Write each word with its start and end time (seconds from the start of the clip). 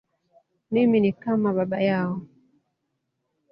Mimi 0.71 0.99
ni 0.99 1.11
kama 1.13 1.53
baba 1.53 1.81
yao. 1.81 2.21